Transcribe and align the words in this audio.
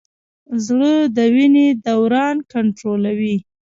زړه 0.65 0.93
د 1.15 1.17
وینې 1.35 1.67
دوران 1.85 2.35
کنټرولوي. 2.51 3.35